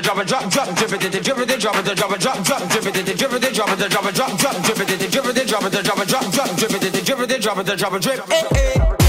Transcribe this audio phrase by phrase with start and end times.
[0.00, 2.18] drop a drop drop drip it the drip it the drop it the drop a
[2.18, 4.62] drop drop drip it the drip it the drop it the drop a drop drop
[4.62, 6.92] drip it the drip it the drop it the drop a drop drop drip it
[6.92, 8.99] the drip it the drop it the drop a drip.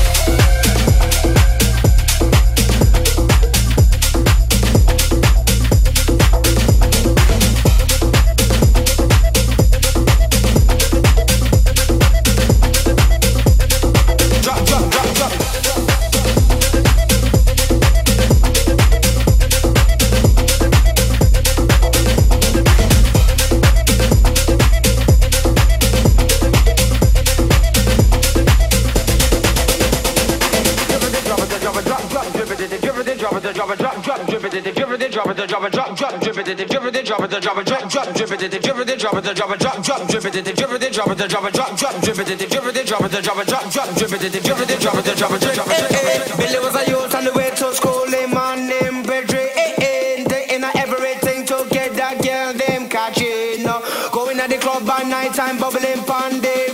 [35.11, 37.89] drop it, drop it, drop, drop, drip it, drip it, drop it, drop it, drop,
[37.89, 40.57] drop, drip it, drip it, drop it, drop it, drop, drop, drip it, drip it,
[40.57, 43.71] drop it, drop it, drop, drop, drip it, drip it, drop it, drop it, drop,
[43.71, 46.37] drop, drip it, drip it, drop it, drop it, drop it.
[46.37, 50.75] Billy was a youth on the way to school, him and him bedridden, thinking of
[50.75, 53.63] everything to get that girl them catching.
[54.11, 56.70] Going at the club by night time, bubbling pandemic.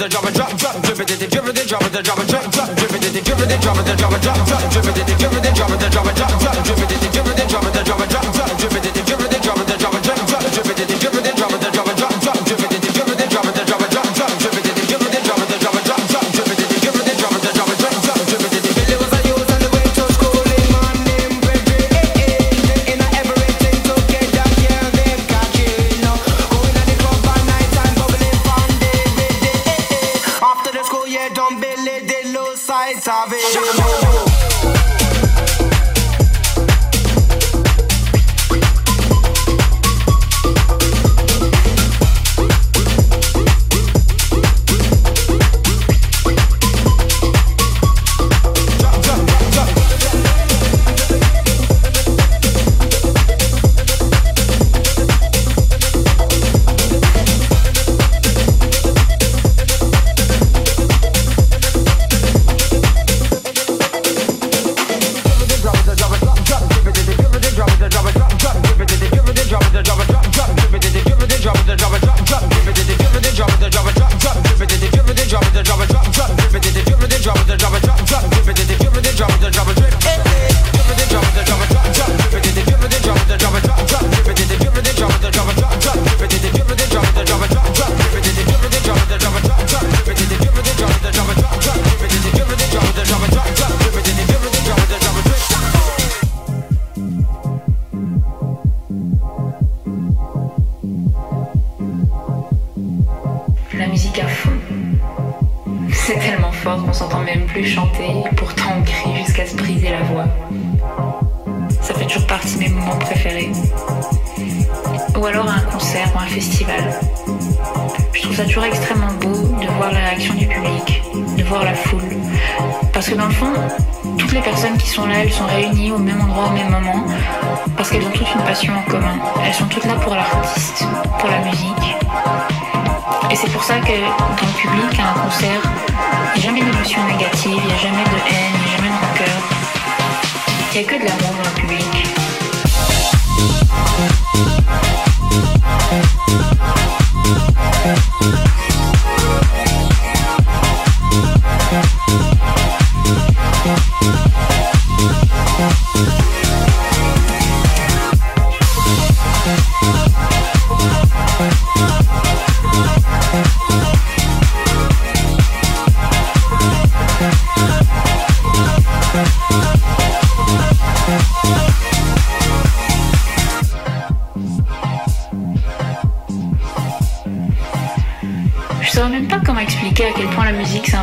[0.00, 2.24] the drop a drop drop drip it the drip it the drop the drop a
[2.24, 4.86] drop drop drip it the drop, it the drop the drop a drop drop drip
[4.86, 6.39] it the drop, it the drop the drop a drop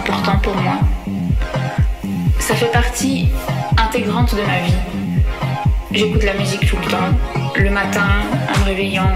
[0.07, 0.79] important pour moi.
[2.39, 3.27] Ça fait partie
[3.77, 4.73] intégrante de ma vie.
[5.91, 7.09] J'écoute la musique tout le temps,
[7.55, 8.07] le matin,
[8.55, 9.11] en me réveillant,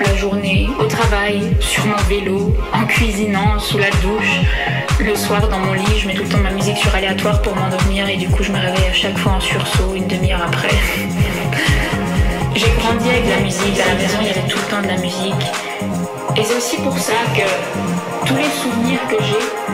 [0.00, 4.40] la journée, au travail, sur mon vélo, en cuisinant, sous la douche.
[5.00, 7.56] Le soir, dans mon lit, je mets tout le temps ma musique sur aléatoire pour
[7.56, 10.68] m'endormir et du coup, je me réveille à chaque fois en sursaut une demi-heure après.
[12.54, 14.88] J'ai grandi avec la musique, à la maison, il y avait tout le temps de
[14.88, 15.46] la musique.
[16.36, 19.73] Et c'est aussi pour ça que tous les souvenirs que j'ai.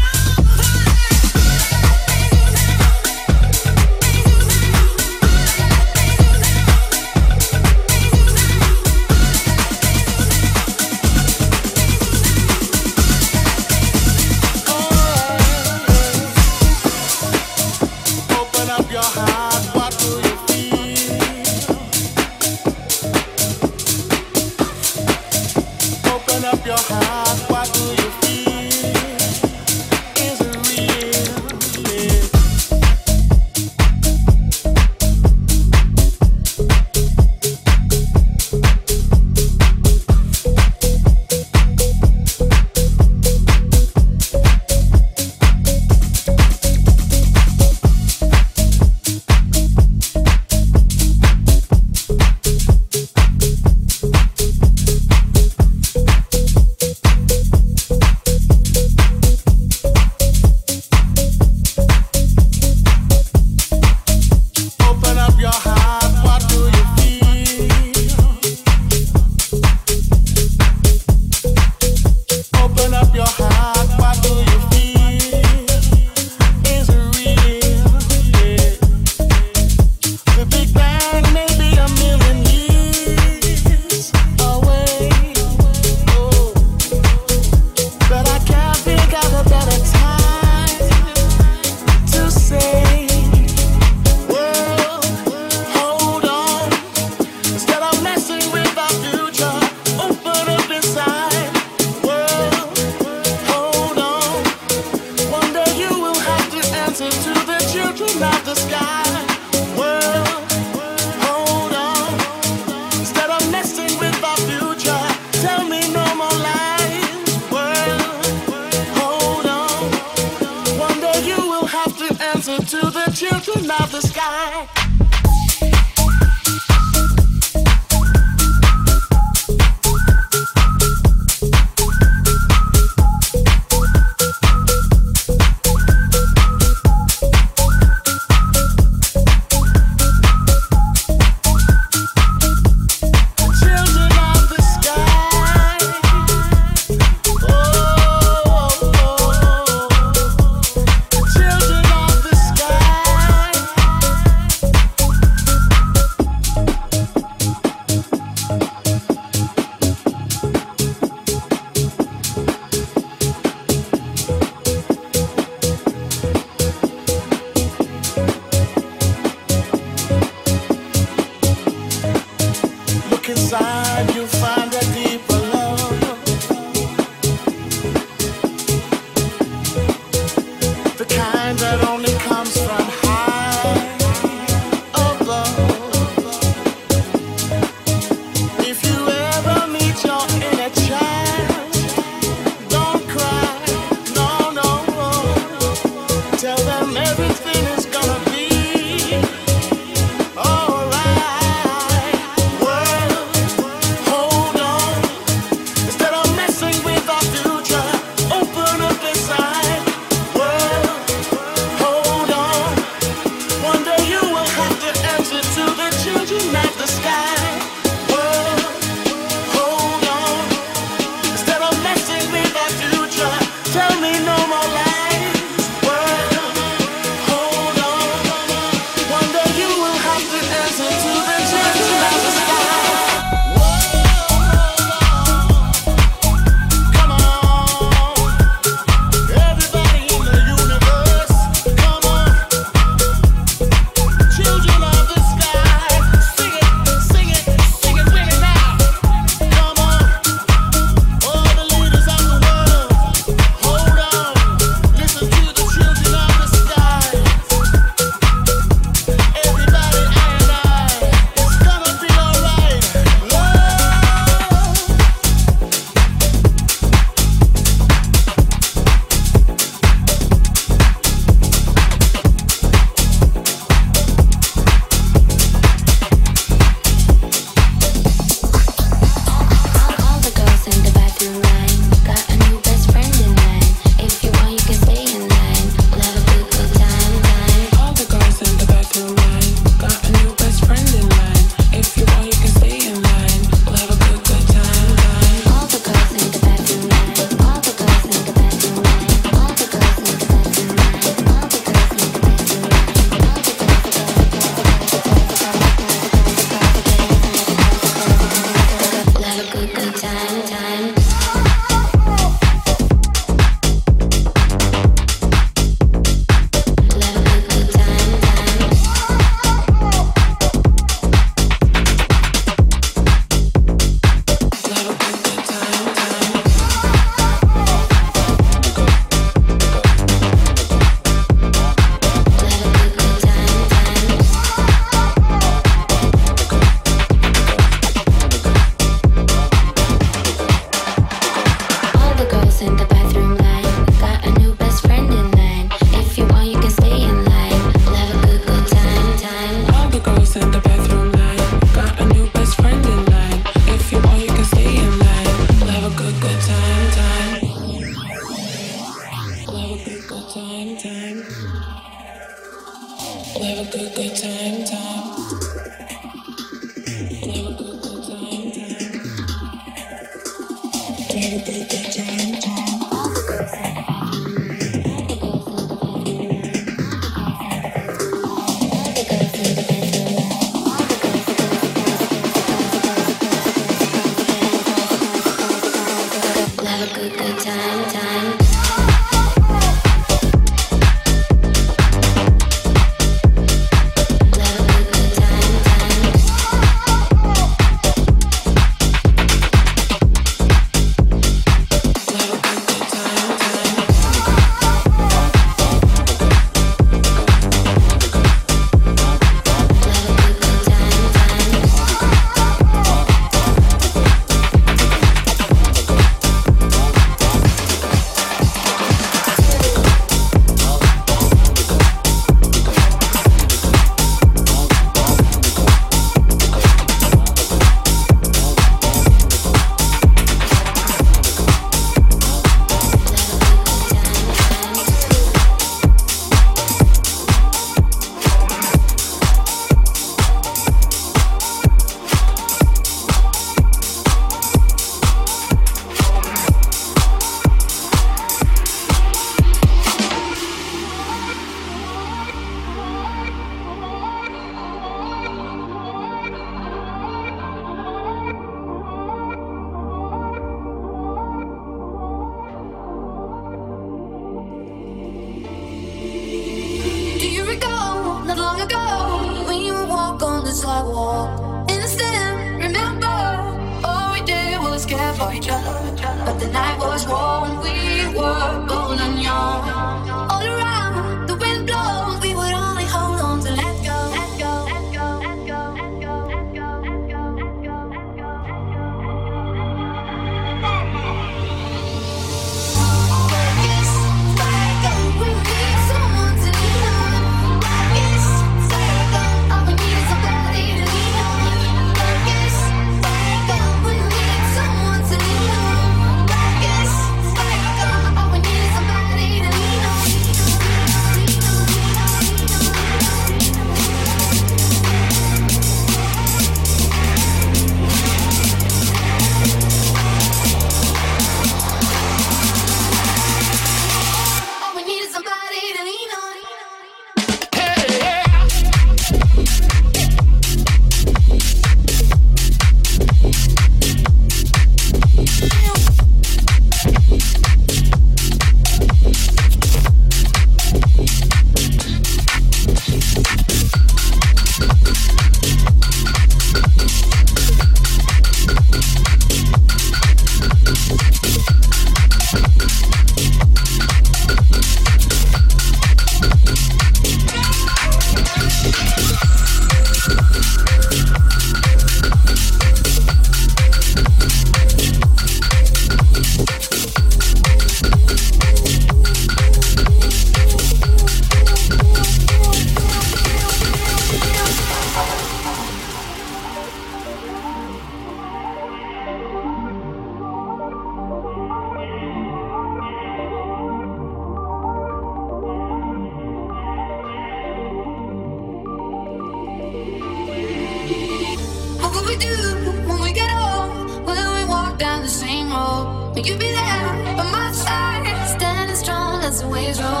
[599.79, 600.00] always on.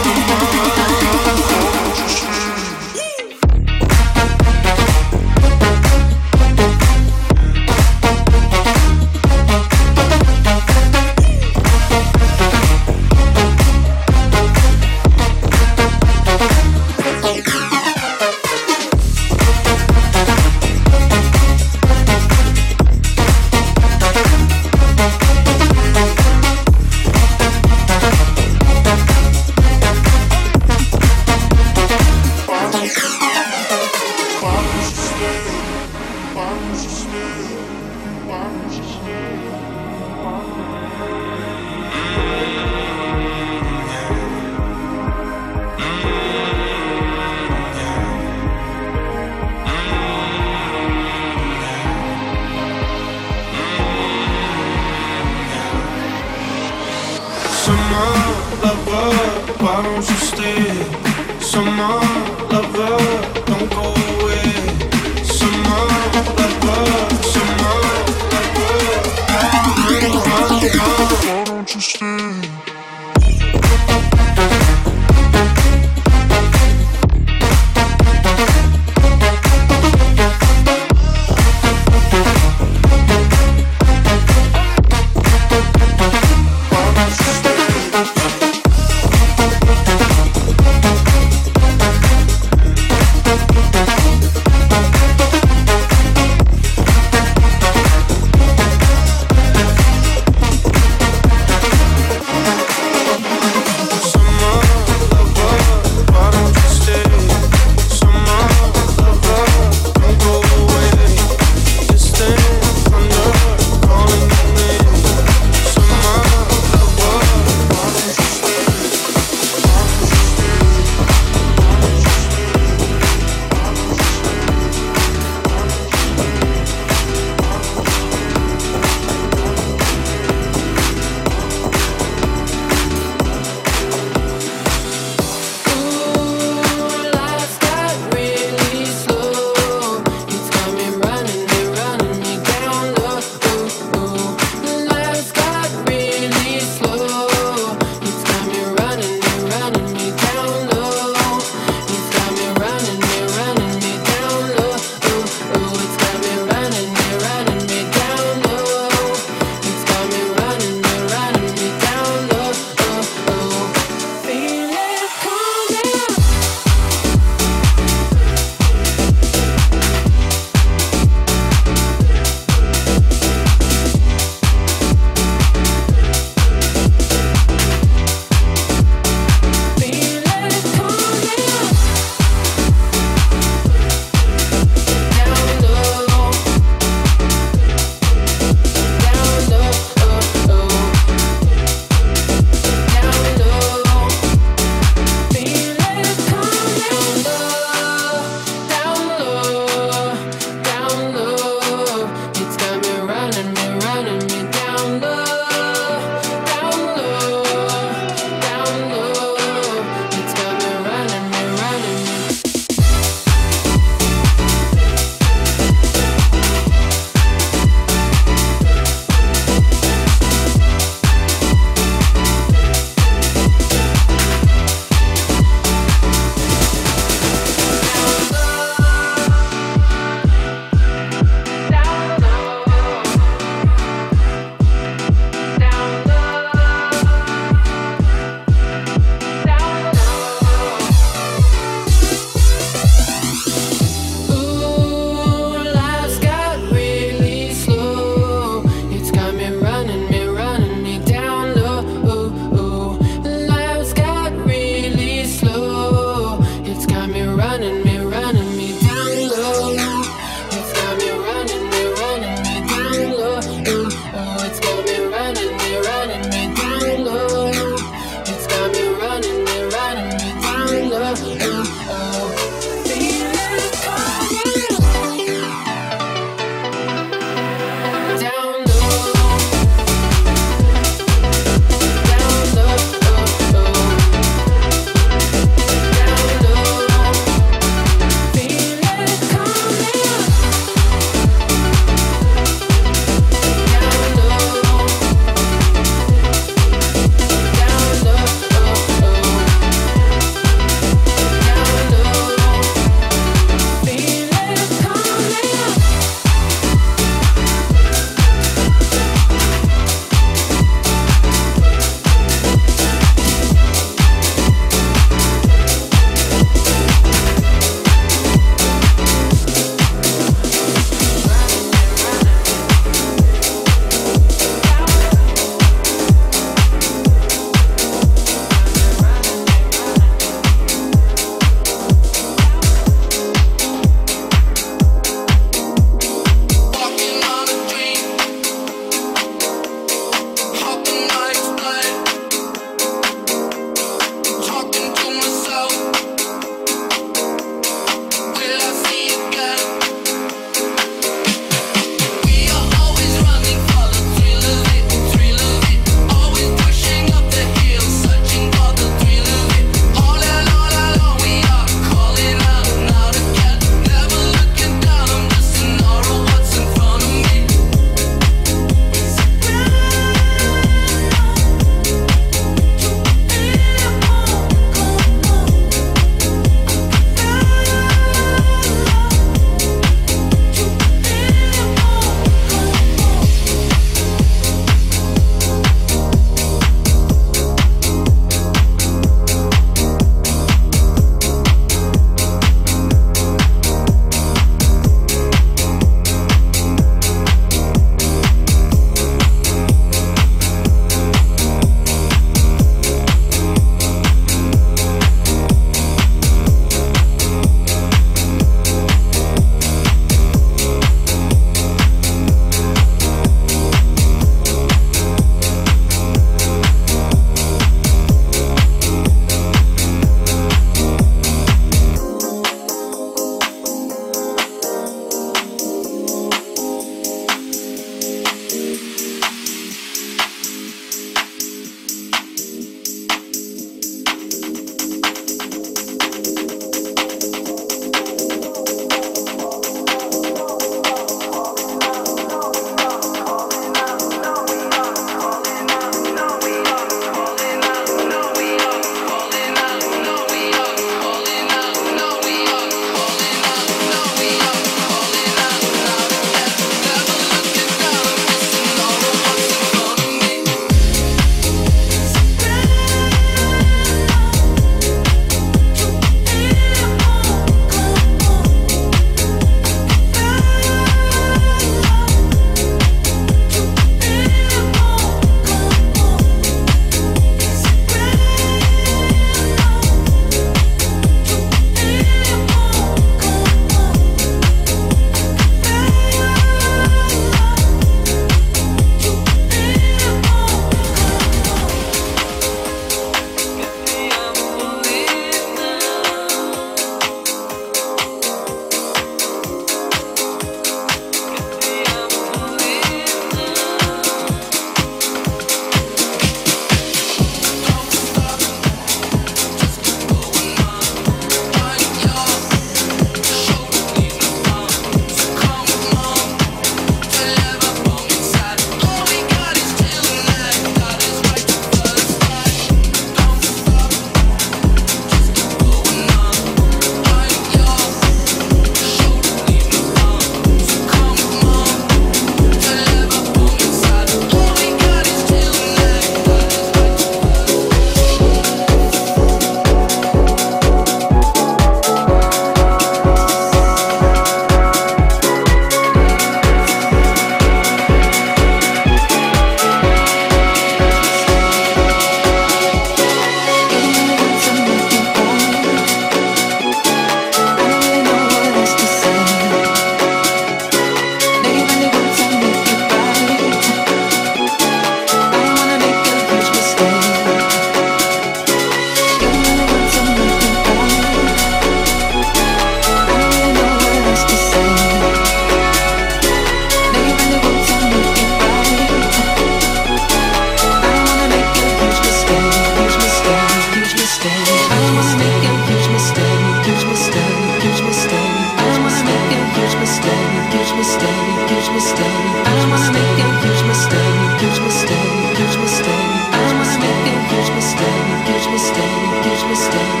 [599.51, 600.00] understand.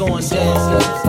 [0.00, 0.99] going down.